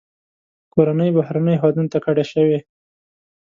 کورنۍ 0.73 1.09
بهرنیو 1.17 1.59
هیوادونو 1.61 1.91
ته 1.93 1.97
کډه 2.05 2.23
شوې. 2.31 2.59